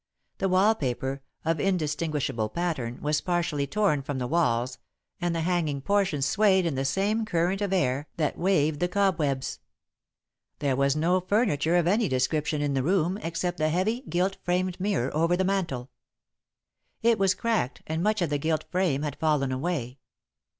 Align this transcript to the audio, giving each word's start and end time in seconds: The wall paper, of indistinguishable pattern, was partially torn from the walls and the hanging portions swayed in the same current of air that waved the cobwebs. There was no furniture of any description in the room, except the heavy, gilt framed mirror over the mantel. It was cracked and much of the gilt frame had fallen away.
The 0.39 0.49
wall 0.49 0.73
paper, 0.73 1.21
of 1.45 1.59
indistinguishable 1.59 2.49
pattern, 2.49 2.99
was 3.03 3.21
partially 3.21 3.67
torn 3.67 4.01
from 4.01 4.17
the 4.17 4.25
walls 4.25 4.79
and 5.21 5.35
the 5.35 5.41
hanging 5.41 5.79
portions 5.79 6.25
swayed 6.25 6.65
in 6.65 6.73
the 6.73 6.85
same 6.85 7.23
current 7.23 7.61
of 7.61 7.71
air 7.71 8.07
that 8.17 8.35
waved 8.35 8.79
the 8.79 8.87
cobwebs. 8.87 9.59
There 10.57 10.75
was 10.75 10.95
no 10.95 11.19
furniture 11.19 11.75
of 11.75 11.85
any 11.85 12.07
description 12.07 12.63
in 12.63 12.73
the 12.73 12.81
room, 12.81 13.19
except 13.19 13.59
the 13.59 13.69
heavy, 13.69 14.01
gilt 14.09 14.37
framed 14.41 14.79
mirror 14.79 15.15
over 15.15 15.37
the 15.37 15.43
mantel. 15.45 15.91
It 17.03 17.19
was 17.19 17.35
cracked 17.35 17.83
and 17.85 18.01
much 18.01 18.23
of 18.23 18.31
the 18.31 18.39
gilt 18.39 18.63
frame 18.71 19.03
had 19.03 19.17
fallen 19.19 19.51
away. 19.51 19.99